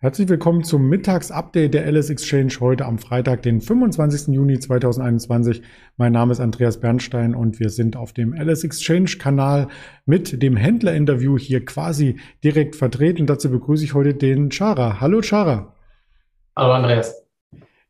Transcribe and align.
Herzlich 0.00 0.28
willkommen 0.28 0.62
zum 0.62 0.88
Mittagsupdate 0.88 1.74
der 1.74 1.90
LS 1.90 2.08
Exchange 2.08 2.52
heute 2.60 2.84
am 2.84 2.98
Freitag, 2.98 3.42
den 3.42 3.60
25. 3.60 4.32
Juni 4.32 4.60
2021. 4.60 5.60
Mein 5.96 6.12
Name 6.12 6.30
ist 6.30 6.38
Andreas 6.38 6.78
Bernstein 6.78 7.34
und 7.34 7.58
wir 7.58 7.68
sind 7.68 7.96
auf 7.96 8.12
dem 8.12 8.32
LS 8.32 8.62
Exchange 8.62 9.16
Kanal 9.18 9.66
mit 10.06 10.40
dem 10.40 10.56
Händlerinterview 10.56 11.36
hier 11.36 11.64
quasi 11.64 12.14
direkt 12.44 12.76
vertreten. 12.76 13.26
Dazu 13.26 13.50
begrüße 13.50 13.82
ich 13.82 13.94
heute 13.94 14.14
den 14.14 14.52
Chara. 14.52 15.00
Hallo 15.00 15.20
Chara. 15.20 15.74
Hallo 16.54 16.74
Andreas. 16.74 17.26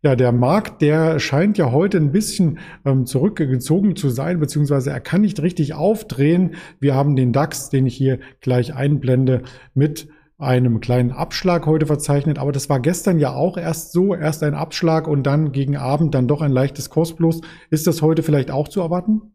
Ja, 0.01 0.17
der 0.17 0.33
Markt, 0.33 0.81
der 0.81 1.21
scheint 1.21 1.59
ja 1.59 1.73
heute 1.73 1.99
ein 1.99 2.11
bisschen 2.11 2.59
ähm, 2.87 3.05
zurückgezogen 3.05 3.97
zu 3.97 4.09
sein, 4.09 4.41
beziehungsweise 4.41 4.93
er 4.93 5.01
kann 5.01 5.21
nicht 5.21 5.43
richtig 5.43 5.75
aufdrehen. 5.75 6.55
Wir 6.81 6.95
haben 6.95 7.17
den 7.17 7.35
DAX, 7.35 7.69
den 7.69 7.85
ich 7.85 7.97
hier 7.97 8.19
gleich 8.41 8.75
einblende, 8.75 9.43
mit 9.75 10.09
einem 10.39 10.81
kleinen 10.81 11.11
Abschlag 11.11 11.67
heute 11.67 11.87
verzeichnet, 11.87 12.39
aber 12.39 12.53
das 12.53 12.69
war 12.69 12.79
gestern 12.79 13.19
ja 13.19 13.35
auch 13.35 13.57
erst 13.57 13.93
so, 13.93 14.15
erst 14.15 14.43
ein 14.45 14.55
Abschlag 14.55 15.09
und 15.09 15.25
dann 15.25 15.51
gegen 15.51 15.77
Abend 15.77 16.15
dann 16.15 16.29
doch 16.29 16.41
ein 16.41 16.53
leichtes 16.53 16.91
Kursplus. 16.91 17.41
Ist 17.71 17.89
das 17.89 18.03
heute 18.03 18.23
vielleicht 18.23 18.51
auch 18.51 18.69
zu 18.69 18.81
erwarten? 18.81 19.35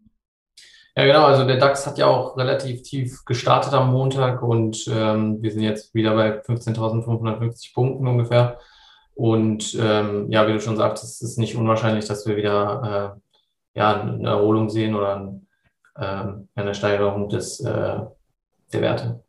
Ja, 0.95 1.05
genau. 1.05 1.25
Also 1.25 1.45
der 1.45 1.57
DAX 1.57 1.85
hat 1.87 1.97
ja 1.97 2.05
auch 2.05 2.37
relativ 2.37 2.83
tief 2.83 3.25
gestartet 3.25 3.73
am 3.73 3.91
Montag 3.91 4.41
und 4.43 4.87
ähm, 4.87 5.41
wir 5.41 5.51
sind 5.51 5.63
jetzt 5.63 5.93
wieder 5.93 6.15
bei 6.15 6.39
15.550 6.39 7.73
Punkten 7.73 8.07
ungefähr. 8.07 8.59
Und 9.15 9.77
ähm, 9.79 10.31
ja, 10.31 10.47
wie 10.47 10.53
du 10.53 10.61
schon 10.61 10.77
sagtest, 10.77 11.21
ist 11.21 11.31
es 11.31 11.37
nicht 11.37 11.55
unwahrscheinlich, 11.55 12.05
dass 12.05 12.25
wir 12.25 12.37
wieder 12.37 13.17
äh, 13.75 13.79
ja, 13.79 14.01
eine 14.01 14.27
Erholung 14.27 14.69
sehen 14.69 14.95
oder 14.95 15.33
ähm, 15.99 16.47
eine 16.55 16.75
Steigerung 16.75 17.27
des, 17.27 17.59
äh, 17.59 17.99
der 18.71 18.81
Werte. 18.81 19.22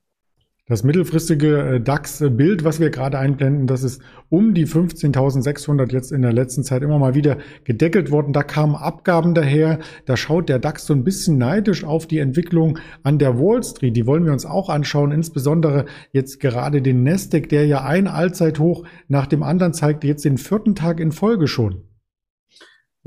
Das 0.67 0.83
mittelfristige 0.83 1.75
äh, 1.75 1.81
DAX-Bild, 1.81 2.65
was 2.65 2.81
wir 2.81 2.89
gerade 2.89 3.19
einblenden, 3.19 3.67
das 3.67 3.83
ist 3.83 4.01
um 4.31 4.55
die 4.55 4.67
15.600 4.67 5.93
jetzt 5.93 6.11
in 6.11 6.23
der 6.23 6.33
letzten 6.33 6.65
Zeit 6.65 6.81
immer 6.81 6.99
mal 6.99 7.15
wieder 7.15 7.37
gedeckelt 7.65 8.11
worden. 8.11 8.33
Da 8.33 8.43
kamen 8.43 8.75
Abgaben 8.75 9.35
daher. 9.35 9.79
Da 10.07 10.17
schaut 10.17 10.49
der 10.49 10.59
DAX 10.59 10.87
so 10.87 10.95
ein 10.95 11.05
bisschen 11.05 11.37
neidisch 11.37 11.85
auf 11.85 12.07
die 12.07 12.17
Entwicklung 12.17 12.79
an 13.03 13.19
der 13.19 13.39
Wall 13.39 13.63
Street. 13.63 13.95
Die 13.95 14.07
wollen 14.07 14.25
wir 14.25 14.33
uns 14.33 14.47
auch 14.47 14.71
anschauen. 14.71 15.13
Insbesondere 15.13 15.85
jetzt 16.13 16.41
gerade 16.41 16.81
den 16.81 17.03
Nasdaq, 17.03 17.51
der 17.51 17.67
ja 17.67 17.85
ein 17.85 18.09
Allzeithoch 18.09 18.85
nach 19.07 19.27
dem 19.27 19.43
anderen 19.43 19.75
zeigt, 19.75 20.03
jetzt 20.03 20.25
den 20.25 20.39
vierten 20.39 20.75
Tag 20.75 20.99
in 20.99 21.13
Folge 21.13 21.47
schon. 21.47 21.83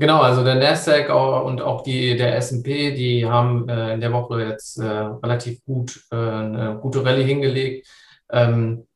Genau, 0.00 0.20
also 0.20 0.44
der 0.44 0.54
Nasdaq 0.54 1.08
und 1.44 1.60
auch 1.60 1.82
die, 1.82 2.16
der 2.16 2.36
S&P, 2.36 2.92
die 2.94 3.26
haben 3.26 3.68
äh, 3.68 3.94
in 3.94 4.00
der 4.00 4.12
Woche 4.12 4.40
jetzt 4.44 4.78
äh, 4.78 4.84
relativ 4.86 5.64
gut 5.64 6.00
äh, 6.12 6.16
eine 6.16 6.78
gute 6.80 7.04
Rallye 7.04 7.24
hingelegt. 7.24 7.88
Ähm, 8.30 8.86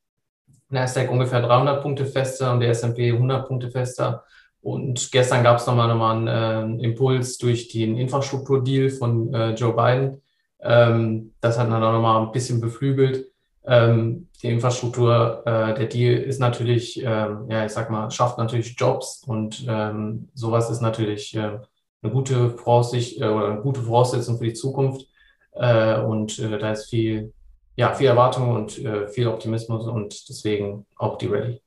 Nasdaq 0.69 1.11
ungefähr 1.11 1.43
300 1.43 1.83
Punkte 1.83 2.07
fester 2.07 2.53
und 2.53 2.61
der 2.61 2.71
S&P 2.71 3.11
100 3.11 3.49
Punkte 3.49 3.71
fester. 3.71 4.25
Und 4.61 5.11
gestern 5.11 5.43
gab 5.43 5.59
es 5.59 5.67
nochmal, 5.67 5.89
nochmal 5.89 6.17
einen 6.17 6.79
äh, 6.79 6.85
Impuls 6.85 7.37
durch 7.37 7.67
den 7.67 7.97
Infrastrukturdeal 7.97 8.91
von 8.91 9.35
äh, 9.35 9.55
Joe 9.55 9.75
Biden. 9.75 10.23
Ähm, 10.61 11.35
das 11.41 11.59
hat 11.59 11.69
dann 11.69 11.83
auch 11.83 11.93
nochmal 11.93 12.23
ein 12.23 12.31
bisschen 12.31 12.61
beflügelt 12.61 13.32
ähm, 13.65 14.29
die 14.43 14.49
Infrastruktur, 14.49 15.43
äh, 15.47 15.75
der 15.75 15.87
Deal 15.87 16.17
ist 16.17 16.41
natürlich, 16.41 17.01
ähm, 17.03 17.47
ja, 17.49 17.65
ich 17.65 17.73
sag 17.73 17.91
mal, 17.91 18.11
schafft 18.11 18.39
natürlich 18.39 18.75
Jobs 18.77 19.23
und 19.27 19.65
ähm, 19.69 20.29
sowas 20.35 20.71
ist 20.71 20.81
natürlich 20.81 21.35
äh, 21.37 21.59
eine 22.03 22.13
gute 22.13 22.51
Voraussicht 22.51 23.21
äh, 23.21 23.25
oder 23.25 23.53
eine 23.53 23.61
gute 23.61 23.83
Voraussetzung 23.83 24.39
für 24.39 24.45
die 24.45 24.55
Zukunft. 24.55 25.07
Äh, 25.53 26.01
und 26.01 26.39
äh, 26.39 26.59
da 26.59 26.73
ist 26.73 26.91
viel, 26.91 27.33
ja, 27.77 27.95
viel 27.95 28.09
Erwartung 28.09 28.51
und 28.51 28.79
äh, 28.79 29.09
viel 29.09 29.29
Optimismus 29.29 29.87
und 29.87 30.29
deswegen 30.29 30.87
auch 30.97 31.19
die 31.19 31.27
Rallye. 31.27 31.61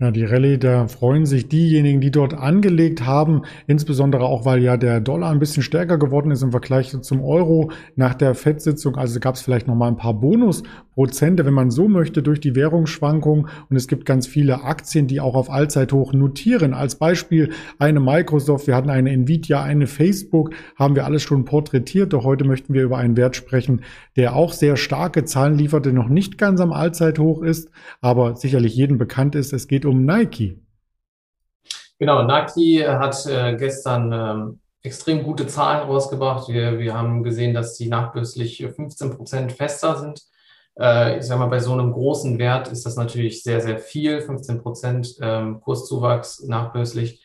Ja, 0.00 0.10
die 0.10 0.24
Rallye, 0.24 0.58
da 0.58 0.88
freuen 0.88 1.24
sich 1.24 1.48
diejenigen, 1.48 2.00
die 2.00 2.10
dort 2.10 2.34
angelegt 2.34 3.06
haben, 3.06 3.42
insbesondere 3.68 4.24
auch, 4.24 4.44
weil 4.44 4.60
ja 4.60 4.76
der 4.76 5.00
Dollar 5.00 5.30
ein 5.30 5.38
bisschen 5.38 5.62
stärker 5.62 5.98
geworden 5.98 6.32
ist 6.32 6.42
im 6.42 6.50
Vergleich 6.50 7.00
zum 7.00 7.22
Euro 7.22 7.70
nach 7.94 8.14
der 8.14 8.34
FED-Sitzung. 8.34 8.96
Also 8.96 9.20
gab 9.20 9.36
es 9.36 9.42
vielleicht 9.42 9.68
noch 9.68 9.76
mal 9.76 9.86
ein 9.86 9.96
paar 9.96 10.14
Bonusprozente, 10.94 11.44
wenn 11.44 11.54
man 11.54 11.70
so 11.70 11.88
möchte, 11.88 12.22
durch 12.22 12.40
die 12.40 12.56
Währungsschwankungen. 12.56 13.48
Und 13.68 13.76
es 13.76 13.86
gibt 13.86 14.06
ganz 14.06 14.26
viele 14.26 14.64
Aktien, 14.64 15.06
die 15.06 15.20
auch 15.20 15.34
auf 15.34 15.50
Allzeithoch 15.50 16.12
notieren. 16.12 16.74
Als 16.74 16.96
Beispiel 16.96 17.50
eine 17.78 18.00
Microsoft, 18.00 18.66
wir 18.66 18.74
hatten 18.74 18.90
eine 18.90 19.10
Nvidia, 19.10 19.62
eine 19.62 19.86
Facebook, 19.86 20.50
haben 20.76 20.96
wir 20.96 21.04
alles 21.04 21.22
schon 21.22 21.44
porträtiert. 21.44 22.12
Doch 22.12 22.24
heute 22.24 22.44
möchten 22.44 22.72
wir 22.72 22.82
über 22.82 22.98
einen 22.98 23.16
Wert 23.16 23.36
sprechen, 23.36 23.82
der 24.16 24.34
auch 24.34 24.52
sehr 24.52 24.76
starke 24.76 25.24
Zahlen 25.24 25.56
liefert, 25.56 25.84
der 25.84 25.92
noch 25.92 26.08
nicht 26.08 26.38
ganz 26.38 26.60
am 26.60 26.72
Allzeithoch 26.72 27.42
ist, 27.42 27.70
aber 28.00 28.36
sicherlich 28.36 28.74
jedem 28.74 28.98
bekannt 28.98 29.34
ist. 29.34 29.52
Es 29.52 29.68
geht 29.68 29.74
geht 29.74 29.84
um 29.84 30.04
Nike. 30.04 30.60
Genau, 31.98 32.22
Nike 32.22 32.86
hat 32.86 33.26
äh, 33.26 33.56
gestern 33.56 34.12
ähm, 34.12 34.60
extrem 34.82 35.22
gute 35.22 35.46
Zahlen 35.46 35.88
rausgebracht. 35.88 36.48
Wir, 36.48 36.78
wir 36.78 36.94
haben 36.94 37.22
gesehen, 37.22 37.54
dass 37.54 37.76
die 37.76 37.88
nachbörslich 37.88 38.64
15 38.64 39.10
Prozent 39.10 39.52
fester 39.52 39.96
sind. 39.96 40.22
Äh, 40.78 41.18
ich 41.18 41.24
sage 41.24 41.40
mal, 41.40 41.46
bei 41.46 41.60
so 41.60 41.72
einem 41.72 41.92
großen 41.92 42.38
Wert 42.38 42.68
ist 42.68 42.86
das 42.86 42.96
natürlich 42.96 43.42
sehr, 43.42 43.60
sehr 43.60 43.78
viel. 43.78 44.20
15 44.20 44.62
Prozent 44.62 45.16
ähm, 45.20 45.60
Kurszuwachs 45.60 46.44
nachbörslich. 46.44 47.22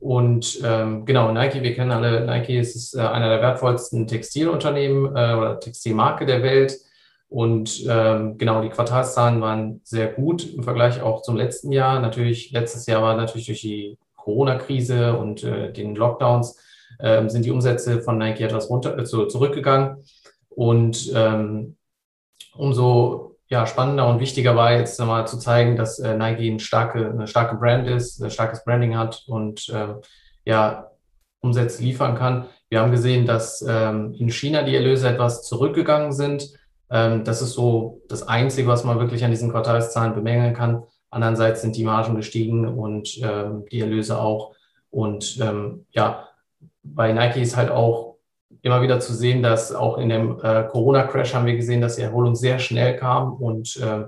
Und 0.00 0.60
ähm, 0.64 1.04
genau, 1.04 1.30
Nike, 1.30 1.62
wir 1.62 1.74
kennen 1.74 1.92
alle, 1.92 2.26
Nike 2.26 2.58
ist 2.58 2.94
äh, 2.94 3.00
einer 3.00 3.28
der 3.28 3.40
wertvollsten 3.40 4.08
Textilunternehmen 4.08 5.06
äh, 5.06 5.34
oder 5.34 5.60
Textilmarke 5.60 6.26
der 6.26 6.42
Welt. 6.42 6.76
Und 7.28 7.86
ähm, 7.88 8.36
genau, 8.36 8.60
die 8.60 8.68
Quartalszahlen 8.68 9.40
waren 9.40 9.80
sehr 9.84 10.08
gut 10.08 10.52
im 10.52 10.64
Vergleich 10.64 11.00
auch 11.00 11.22
zum 11.22 11.36
letzten 11.36 11.72
Jahr. 11.72 12.00
Natürlich, 12.00 12.50
letztes 12.50 12.86
Jahr 12.86 13.00
war 13.00 13.16
natürlich 13.16 13.46
durch 13.46 13.62
die 13.62 13.96
Corona-Krise 14.16 15.16
und 15.16 15.42
äh, 15.42 15.72
den 15.72 15.94
Lockdowns 15.94 16.58
äh, 16.98 17.26
sind 17.28 17.44
die 17.44 17.50
Umsätze 17.50 18.02
von 18.02 18.18
Nike 18.18 18.42
etwas 18.42 18.68
runter, 18.68 18.98
äh, 18.98 19.04
zurückgegangen. 19.04 20.04
Und 20.50 21.10
ähm, 21.14 21.76
umso 22.54 23.36
ja, 23.48 23.66
spannender 23.66 24.08
und 24.08 24.20
wichtiger 24.20 24.56
war 24.56 24.72
jetzt 24.72 24.98
mal 25.00 25.26
zu 25.26 25.38
zeigen, 25.38 25.76
dass 25.76 25.98
äh, 25.98 26.16
Nike 26.16 26.50
eine 26.50 26.60
starke, 26.60 27.10
eine 27.10 27.26
starke 27.26 27.56
Brand 27.56 27.86
ist, 27.86 28.22
ein 28.22 28.30
starkes 28.30 28.64
Branding 28.64 28.96
hat 28.96 29.24
und 29.26 29.68
äh, 29.68 29.94
ja, 30.44 30.90
Umsätze 31.40 31.82
liefern 31.82 32.14
kann. 32.16 32.46
Wir 32.70 32.80
haben 32.80 32.92
gesehen, 32.92 33.26
dass 33.26 33.62
ähm, 33.68 34.14
in 34.18 34.30
China 34.30 34.62
die 34.62 34.74
Erlöse 34.74 35.08
etwas 35.08 35.42
zurückgegangen 35.46 36.12
sind 36.12 36.48
ähm, 36.92 37.24
das 37.24 37.40
ist 37.40 37.54
so 37.54 38.02
das 38.08 38.22
Einzige, 38.28 38.68
was 38.68 38.84
man 38.84 39.00
wirklich 39.00 39.24
an 39.24 39.30
diesen 39.30 39.50
Quartalszahlen 39.50 40.14
bemängeln 40.14 40.54
kann. 40.54 40.84
Andererseits 41.10 41.62
sind 41.62 41.74
die 41.76 41.84
Margen 41.84 42.14
gestiegen 42.14 42.66
und 42.66 43.18
ähm, 43.22 43.64
die 43.72 43.80
Erlöse 43.80 44.20
auch. 44.20 44.54
Und 44.90 45.38
ähm, 45.40 45.86
ja, 45.90 46.28
bei 46.82 47.12
Nike 47.12 47.40
ist 47.40 47.56
halt 47.56 47.70
auch 47.70 48.11
immer 48.62 48.82
wieder 48.82 49.00
zu 49.00 49.14
sehen, 49.14 49.42
dass 49.42 49.74
auch 49.74 49.98
in 49.98 50.08
dem 50.08 50.38
äh, 50.42 50.64
Corona-Crash 50.64 51.34
haben 51.34 51.46
wir 51.46 51.56
gesehen, 51.56 51.80
dass 51.80 51.96
die 51.96 52.02
Erholung 52.02 52.34
sehr 52.34 52.58
schnell 52.58 52.96
kam 52.96 53.34
und 53.34 53.76
äh, 53.76 54.04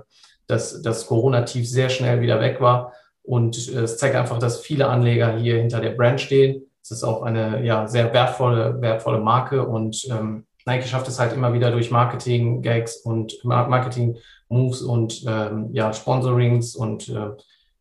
dass 0.47 0.81
das 0.81 1.07
Corona-Tief 1.07 1.67
sehr 1.67 1.89
schnell 1.89 2.21
wieder 2.21 2.39
weg 2.39 2.61
war. 2.61 2.93
Und 3.23 3.69
äh, 3.73 3.81
es 3.81 3.97
zeigt 3.97 4.15
einfach, 4.15 4.37
dass 4.39 4.59
viele 4.59 4.87
Anleger 4.87 5.35
hier 5.37 5.57
hinter 5.57 5.79
der 5.79 5.91
Brand 5.91 6.21
stehen. 6.21 6.63
Es 6.81 6.91
ist 6.91 7.03
auch 7.03 7.23
eine 7.23 7.65
ja, 7.65 7.87
sehr 7.87 8.13
wertvolle, 8.13 8.79
wertvolle 8.81 9.19
Marke 9.19 9.65
und 9.65 10.05
ähm, 10.11 10.45
Nike 10.65 10.87
schafft 10.87 11.07
es 11.07 11.19
halt 11.19 11.33
immer 11.33 11.53
wieder 11.53 11.71
durch 11.71 11.91
Marketing-Gags 11.91 12.97
und 12.97 13.43
Marketing-Moves 13.43 14.81
und 14.81 15.23
ähm, 15.27 15.69
ja, 15.73 15.93
Sponsorings 15.93 16.75
und 16.75 17.09
äh, 17.09 17.29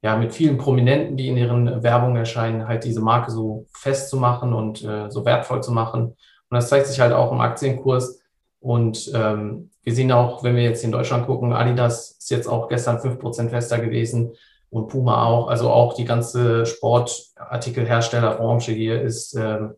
ja, 0.03 0.17
mit 0.17 0.35
vielen 0.35 0.59
Prominenten, 0.59 1.17
die 1.17 1.29
in 1.29 1.39
ihren 1.39 1.83
Werbungen 1.83 2.17
erscheinen, 2.17 2.69
halt 2.69 2.85
diese 2.85 3.01
Marke 3.01 3.31
so 3.31 3.65
festzumachen 3.73 4.53
und 4.53 4.85
äh, 4.85 5.11
so 5.11 5.25
wertvoll 5.25 5.63
zu 5.63 5.73
machen. 5.73 6.15
Und 6.55 6.59
das 6.59 6.69
zeigt 6.69 6.87
sich 6.87 7.01
halt 7.01 7.13
auch 7.13 7.33
im 7.33 7.41
Aktienkurs. 7.41 8.21
Und 8.61 9.11
ähm, 9.13 9.71
wir 9.83 9.93
sehen 9.93 10.13
auch, 10.13 10.45
wenn 10.45 10.55
wir 10.55 10.63
jetzt 10.63 10.85
in 10.85 10.93
Deutschland 10.93 11.27
gucken, 11.27 11.53
Adidas 11.53 12.13
ist 12.13 12.31
jetzt 12.31 12.47
auch 12.47 12.69
gestern 12.69 13.01
fünf 13.01 13.19
Prozent 13.19 13.51
fester 13.51 13.81
gewesen 13.81 14.35
und 14.71 14.87
Puma 14.87 15.25
auch. 15.25 15.49
Also 15.49 15.69
auch 15.69 15.95
die 15.95 16.05
ganze 16.05 16.65
Sportartikelherstellerbranche 16.65 18.71
hier 18.71 19.03
ist 19.03 19.35
ähm, 19.35 19.75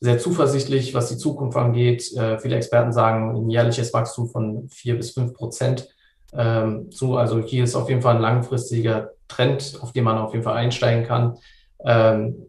sehr 0.00 0.20
zuversichtlich, 0.20 0.94
was 0.94 1.08
die 1.08 1.16
Zukunft 1.16 1.58
angeht. 1.58 2.16
Äh, 2.16 2.38
viele 2.38 2.54
Experten 2.54 2.92
sagen 2.92 3.36
ein 3.36 3.50
jährliches 3.50 3.92
Wachstum 3.92 4.28
von 4.28 4.68
vier 4.68 4.96
bis 4.96 5.10
fünf 5.10 5.34
Prozent 5.34 5.88
ähm, 6.32 6.92
zu. 6.92 7.16
Also 7.16 7.40
hier 7.40 7.64
ist 7.64 7.74
auf 7.74 7.88
jeden 7.88 8.02
Fall 8.02 8.14
ein 8.14 8.22
langfristiger 8.22 9.10
Trend, 9.26 9.80
auf 9.80 9.90
den 9.90 10.04
man 10.04 10.16
auf 10.16 10.32
jeden 10.32 10.44
Fall 10.44 10.56
einsteigen 10.56 11.04
kann. 11.04 11.38
Ähm, 11.84 12.46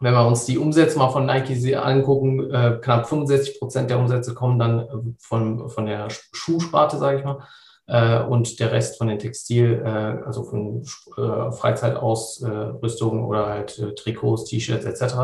wenn 0.00 0.14
wir 0.14 0.26
uns 0.26 0.44
die 0.44 0.58
Umsätze 0.58 0.98
mal 0.98 1.10
von 1.10 1.26
Nike 1.26 1.74
angucken, 1.74 2.50
äh, 2.50 2.78
knapp 2.82 3.08
65 3.08 3.58
Prozent 3.58 3.90
der 3.90 3.98
Umsätze 3.98 4.34
kommen 4.34 4.58
dann 4.58 5.16
von, 5.18 5.68
von 5.68 5.86
der 5.86 6.08
Schuhsparte, 6.32 6.98
sage 6.98 7.18
ich 7.18 7.24
mal, 7.24 7.46
äh, 7.86 8.22
und 8.22 8.60
der 8.60 8.72
Rest 8.72 8.98
von 8.98 9.08
den 9.08 9.18
Textil, 9.18 9.82
äh, 9.84 10.24
also 10.26 10.44
von 10.44 10.82
äh, 11.16 11.52
Freizeitausrüstung 11.52 13.24
oder 13.24 13.46
halt 13.46 13.78
äh, 13.78 13.94
Trikots, 13.94 14.44
T-Shirts 14.44 14.84
etc. 14.84 15.14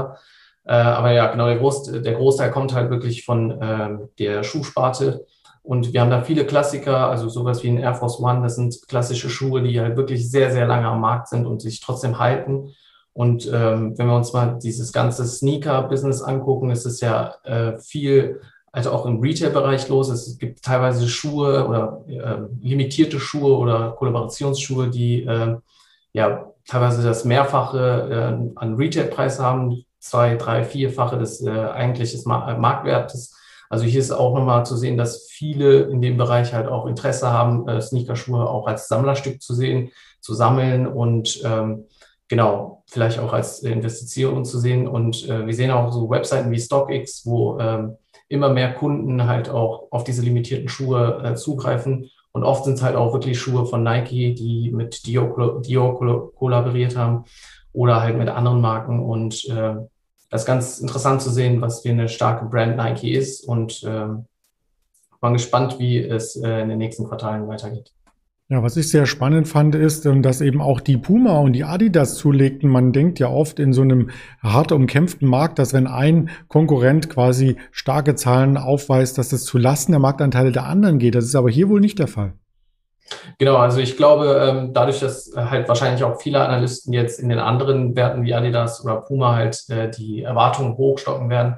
Äh, 0.65 0.73
aber 0.73 1.13
ja, 1.13 1.31
genau, 1.31 1.47
der, 1.47 1.59
Groß, 1.59 1.85
der 1.85 2.15
Großteil 2.15 2.51
kommt 2.51 2.73
halt 2.73 2.91
wirklich 2.91 3.25
von 3.25 3.59
ähm, 3.61 4.09
der 4.19 4.43
Schuhsparte. 4.43 5.27
Und 5.65 5.93
wir 5.93 6.01
haben 6.01 6.11
da 6.11 6.23
viele 6.23 6.45
Klassiker, 6.45 7.09
also 7.09 7.29
sowas 7.29 7.63
wie 7.63 7.69
ein 7.69 7.79
Air 7.79 7.95
Force 7.95 8.19
One, 8.19 8.43
das 8.43 8.57
sind 8.57 8.77
klassische 8.89 9.31
Schuhe, 9.31 9.63
die 9.63 9.81
halt 9.81 9.97
wirklich 9.97 10.29
sehr, 10.29 10.51
sehr 10.51 10.67
lange 10.67 10.89
am 10.89 11.01
Markt 11.01 11.29
sind 11.29 11.47
und 11.47 11.63
sich 11.63 11.81
trotzdem 11.81 12.19
halten. 12.19 12.75
Und 13.15 13.47
ähm, 13.53 13.97
wenn 13.99 14.07
wir 14.07 14.17
uns 14.17 14.33
mal 14.33 14.59
dieses 14.63 14.93
ganze 14.93 15.25
Sneaker-Business 15.25 16.23
angucken, 16.23 16.71
ist 16.71 16.87
es 16.87 17.01
ja 17.01 17.35
äh, 17.45 17.79
viel, 17.79 18.41
also 18.73 18.91
auch 18.91 19.05
im 19.05 19.21
Retail-Bereich 19.21 19.89
los. 19.89 20.09
Es 20.09 20.39
gibt 20.39 20.63
teilweise 20.63 21.07
Schuhe 21.09 21.67
oder 21.67 22.05
äh, 22.09 22.67
limitierte 22.67 23.21
Schuhe 23.21 23.57
oder 23.59 23.93
Kollaborationsschuhe, 23.93 24.89
die 24.89 25.25
äh, 25.25 25.57
ja 26.15 26.53
teilweise 26.67 27.03
das 27.03 27.25
Mehrfache 27.25 28.09
äh, 28.11 28.59
an 28.59 28.75
Retailpreis 28.77 29.39
haben, 29.39 29.85
zwei, 29.99 30.37
drei, 30.37 30.65
vierfache 30.65 31.19
des 31.19 31.43
äh, 31.43 31.51
eigentlichen 31.51 32.23
Marktwertes. 32.25 33.37
Also 33.69 33.85
hier 33.85 34.01
ist 34.01 34.11
auch 34.11 34.35
nochmal 34.35 34.67
zu 34.67 34.77
sehen, 34.77 34.97
dass 34.99 35.29
viele 35.31 35.83
in 35.83 36.03
dem 36.03 36.17
Bereich 36.17 36.53
halt 36.53 36.69
auch 36.69 36.87
Interesse 36.87 37.31
haben, 37.31 37.69
äh, 37.69 37.81
Sneakerschuhe 37.81 38.49
auch 38.49 38.67
als 38.67 38.89
Sammlerstück 38.89 39.43
zu 39.43 39.55
sehen, 39.55 39.91
zu 40.21 40.35
sammeln 40.35 40.87
und 40.87 41.41
ähm, 41.45 41.85
genau, 42.33 42.83
vielleicht 42.87 43.19
auch 43.19 43.35
als 43.35 43.63
Investition 43.63 44.47
zu 44.47 44.59
sehen. 44.59 44.89
Und 44.89 45.29
äh, 45.29 45.47
wir 45.47 45.53
sehen 45.53 45.71
auch 45.71 45.93
so 45.93 46.09
Webseiten 46.09 46.51
wie 46.51 46.59
StockX, 46.59 47.27
wo 47.27 47.59
ähm, 47.59 47.99
immer 48.29 48.49
mehr 48.49 48.73
Kunden 48.73 49.27
halt 49.27 49.51
auch 49.51 49.89
auf 49.91 50.03
diese 50.03 50.23
limitierten 50.23 50.71
Schuhe 50.71 51.21
äh, 51.23 51.35
zugreifen. 51.35 52.09
Und 52.33 52.45
oft 52.45 52.65
sind 52.65 52.73
es 52.73 52.83
halt 52.83 52.97
auch 52.97 53.13
wirklich 53.13 53.39
Schuhe 53.39 53.67
von 53.67 53.83
Nike, 53.83 54.35
die 54.35 54.71
mit 54.73 55.05
Dior, 55.07 55.61
Dior 55.61 56.33
kollaboriert 56.35 56.97
haben 56.97 57.27
oder 57.75 58.01
halt 58.01 58.17
mit 58.17 58.31
anderen 58.31 58.63
Marken. 58.63 59.01
Und 59.01 59.47
äh, 59.51 59.75
das 60.31 60.41
ist 60.41 60.47
ganz 60.47 60.79
interessant 60.79 61.21
zu 61.21 61.29
sehen, 61.29 61.61
was 61.61 61.83
für 61.83 61.91
eine 61.91 62.09
starke 62.09 62.47
Brand 62.47 62.79
Nike 62.79 63.13
ist. 63.13 63.47
Und 63.47 63.83
äh, 63.83 64.07
bin 65.21 65.33
gespannt, 65.35 65.79
wie 65.79 65.99
es 65.99 66.35
äh, 66.37 66.63
in 66.63 66.71
den 66.71 66.79
nächsten 66.79 67.05
Quartalen 67.05 67.47
weitergeht. 67.47 67.93
Ja, 68.49 68.63
was 68.63 68.77
ich 68.77 68.91
sehr 68.91 69.07
spannend 69.07 69.49
fand, 69.49 69.75
ist, 69.75 70.05
ähm, 70.05 70.21
dass 70.21 70.41
eben 70.41 70.61
auch 70.61 70.81
die 70.81 70.99
Puma 70.99 71.39
und 71.39 71.55
die 71.55 71.65
Adidas 71.65 72.17
zulegten. 72.17 72.69
Man 72.69 72.93
denkt 72.93 73.19
ja 73.19 73.29
oft 73.29 73.59
in 73.59 73.73
so 73.73 73.83
einem 73.83 74.11
hart 74.43 74.73
umkämpften 74.73 75.27
Markt, 75.27 75.59
dass 75.59 75.73
wenn 75.73 75.87
ein 75.87 76.29
Konkurrent 76.49 77.09
quasi 77.09 77.57
starke 77.71 78.15
Zahlen 78.15 78.59
aufweist, 78.59 79.17
dass 79.17 79.33
es 79.33 79.45
zu 79.45 79.57
Lasten 79.57 79.93
der 79.93 80.01
Marktanteile 80.01 80.53
der 80.53 80.67
anderen 80.67 80.99
geht. 80.99 81.15
Das 81.15 81.25
ist 81.25 81.35
aber 81.35 81.51
hier 81.51 81.69
wohl 81.71 81.81
nicht 81.81 81.99
der 81.99 82.09
Fall. 82.09 82.35
Genau, 83.39 83.57
also 83.57 83.79
ich 83.79 83.97
glaube, 83.97 84.39
ähm, 84.47 84.73
dadurch, 84.75 85.01
dass 85.01 85.33
halt 85.35 85.69
wahrscheinlich 85.69 86.05
auch 86.05 86.21
viele 86.21 86.41
Analysten 86.41 86.93
jetzt 86.93 87.21
in 87.21 87.29
den 87.29 87.39
anderen 87.39 87.97
Werten 87.97 88.23
wie 88.23 88.35
Adidas 88.35 88.85
oder 88.85 88.97
Puma 88.97 89.35
halt 89.35 89.65
äh, 89.71 89.91
die 89.91 90.23
Erwartungen 90.23 90.77
hochstocken 90.77 91.31
werden, 91.31 91.57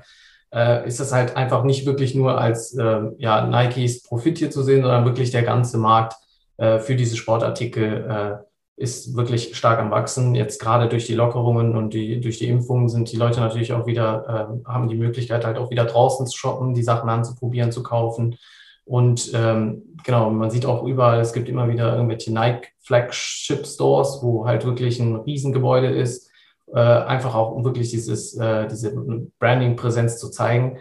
äh, 0.52 0.86
ist 0.86 1.00
es 1.00 1.12
halt 1.12 1.36
einfach 1.36 1.64
nicht 1.64 1.86
wirklich 1.86 2.14
nur 2.14 2.40
als 2.40 2.76
ja, 3.18 3.46
Nikes 3.46 4.02
Profit 4.02 4.38
hier 4.38 4.50
zu 4.50 4.62
sehen, 4.62 4.82
sondern 4.82 5.04
wirklich 5.04 5.32
der 5.32 5.42
ganze 5.42 5.78
Markt 5.78 6.14
äh, 6.56 6.78
für 6.78 6.96
diese 6.96 7.16
Sportartikel 7.16 8.06
äh, 8.08 8.44
ist 8.76 9.16
wirklich 9.16 9.56
stark 9.56 9.78
am 9.78 9.90
Wachsen. 9.90 10.34
Jetzt 10.34 10.60
gerade 10.60 10.88
durch 10.88 11.06
die 11.06 11.14
Lockerungen 11.14 11.76
und 11.76 11.94
die, 11.94 12.20
durch 12.20 12.38
die 12.38 12.48
Impfungen 12.48 12.88
sind 12.88 13.10
die 13.12 13.16
Leute 13.16 13.40
natürlich 13.40 13.72
auch 13.72 13.86
wieder, 13.86 14.50
äh, 14.64 14.68
haben 14.68 14.88
die 14.88 14.96
Möglichkeit 14.96 15.44
halt 15.44 15.58
auch 15.58 15.70
wieder 15.70 15.84
draußen 15.84 16.26
zu 16.26 16.36
shoppen, 16.36 16.74
die 16.74 16.82
Sachen 16.82 17.08
anzuprobieren, 17.08 17.72
zu 17.72 17.82
kaufen. 17.82 18.36
Und 18.84 19.30
ähm, 19.32 19.96
genau, 20.04 20.30
man 20.30 20.50
sieht 20.50 20.66
auch 20.66 20.84
überall, 20.84 21.20
es 21.20 21.32
gibt 21.32 21.48
immer 21.48 21.68
wieder 21.68 21.94
irgendwelche 21.94 22.32
Nike 22.32 22.68
Flagship 22.80 23.66
Stores, 23.66 24.18
wo 24.22 24.46
halt 24.46 24.66
wirklich 24.66 25.00
ein 25.00 25.16
Riesengebäude 25.16 25.88
ist, 25.88 26.30
äh, 26.72 26.80
einfach 26.80 27.34
auch 27.34 27.52
um 27.52 27.64
wirklich 27.64 27.90
dieses, 27.90 28.36
äh, 28.36 28.66
diese 28.68 28.94
Branding-Präsenz 29.38 30.18
zu 30.18 30.30
zeigen. 30.30 30.78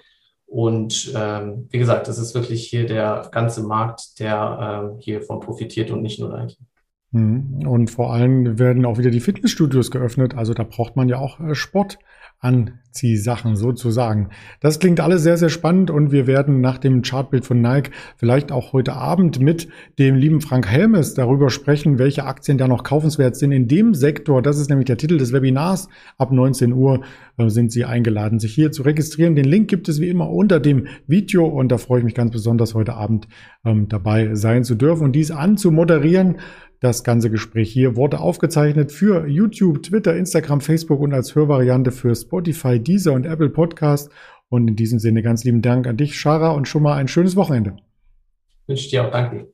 Und 0.53 1.11
ähm, 1.15 1.67
wie 1.71 1.79
gesagt, 1.79 2.07
das 2.07 2.19
ist 2.19 2.35
wirklich 2.35 2.67
hier 2.67 2.85
der 2.85 3.27
ganze 3.31 3.63
Markt, 3.63 4.19
der 4.19 4.83
ähm, 4.94 5.00
hiervon 5.00 5.39
profitiert 5.39 5.89
und 5.89 6.03
nicht 6.03 6.19
nur 6.19 6.29
Nike. 6.29 6.59
Mhm. 7.09 7.67
Und 7.67 7.89
vor 7.89 8.13
allem 8.13 8.59
werden 8.59 8.85
auch 8.85 9.00
wieder 9.00 9.09
die 9.09 9.19
Fitnessstudios 9.19 9.89
geöffnet. 9.89 10.35
Also 10.35 10.53
da 10.53 10.61
braucht 10.61 10.95
man 10.95 11.09
ja 11.09 11.17
auch 11.17 11.39
äh, 11.39 11.55
Sport. 11.55 11.97
Anziehsachen 12.44 13.56
sozusagen. 13.56 14.30
Das 14.60 14.80
klingt 14.80 15.00
alles 15.00 15.24
sehr, 15.24 15.38
sehr 15.38 15.50
spannend 15.50 15.90
und 15.90 16.12
wir 16.12 16.28
werden 16.28 16.60
nach 16.60 16.78
dem 16.78 17.01
Chartbild 17.01 17.45
von 17.45 17.62
Nike 17.62 17.92
vielleicht 18.18 18.51
auch 18.51 18.74
heute 18.74 18.94
Abend 18.94 19.40
mit 19.40 19.69
dem 19.98 20.16
lieben 20.16 20.42
Frank 20.42 20.68
Helmes 20.68 21.13
darüber 21.13 21.50
sprechen, 21.50 22.00
welche 22.00 22.25
Aktien 22.25 22.57
da 22.57 22.68
noch 22.68 22.84
kaufenswert 22.84 23.38
sind 23.38 23.54
in 23.54 23.68
dem 23.68 23.94
Sektor. 23.94 24.42
Das 24.42 24.60
ist 24.60 24.69
nämlich 24.69 24.88
der 24.88 24.98
Titel 24.98 25.18
des 25.18 25.31
Webinars. 25.31 25.88
Ab 26.18 26.31
19 26.31 26.74
Uhr 26.74 27.04
äh, 27.38 27.50
sind 27.50 27.72
Sie 27.72 27.86
eingeladen, 27.86 28.40
sich 28.40 28.54
hier 28.54 28.72
zu 28.72 28.84
registrieren. 28.84 29.36
Den 29.36 29.45
Link 29.45 29.69
gibt 29.69 29.88
es 29.88 30.01
wie 30.01 30.10
immer 30.10 30.30
unter 30.30 30.60
dem 30.60 30.88
Video 31.07 31.45
und 31.45 31.72
da 31.72 31.78
freue 31.78 32.00
ich 32.00 32.06
mich 32.06 32.16
ganz 32.16 32.31
besonders 32.31 32.75
heute 32.75 32.95
Abend 32.95 33.28
ähm, 33.66 33.88
dabei 33.88 34.36
sein 34.36 34.66
zu 34.66 34.75
dürfen 34.75 35.06
und 35.06 35.13
dies 35.13 35.31
anzumoderieren. 35.31 36.38
Das 36.84 37.06
ganze 37.06 37.30
Gespräch 37.30 37.72
hier 37.72 37.95
wurde 37.95 38.19
aufgezeichnet 38.19 38.92
für 38.92 39.25
YouTube, 39.25 39.84
Twitter, 39.84 40.18
Instagram, 40.18 40.60
Facebook 40.60 41.00
und 41.00 41.13
als 41.13 41.34
Hörvariante 41.34 41.92
für 41.92 42.13
Spotify, 42.33 42.80
Deezer 42.80 43.13
und 43.13 43.25
Apple 43.25 43.50
Podcast. 43.50 44.12
Und 44.50 44.68
in 44.68 44.75
diesem 44.75 44.97
Sinne 44.97 45.21
ganz 45.21 45.44
lieben 45.44 45.62
Dank 45.62 45.85
an 45.85 45.97
dich, 45.97 46.19
Shara, 46.19 46.50
und 46.50 46.68
schon 46.68 46.81
mal 46.81 46.95
ein 46.95 47.07
schönes 47.07 47.35
Wochenende. 47.35 47.77
Wünsche 48.65 48.89
dir 48.89 49.06
auch. 49.06 49.12
Danke. 49.12 49.53